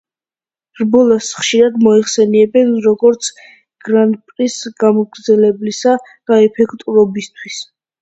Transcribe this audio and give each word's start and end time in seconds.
რბოლას 0.79 1.27
ხშირად 1.41 1.77
მოიხსენიებენ 1.87 2.73
როგორც 2.87 3.31
„გრან-პრის 3.89 4.59
გამძლეობისა 4.83 5.97
და 6.09 6.45
ეფექტურობისთვის“. 6.51 7.67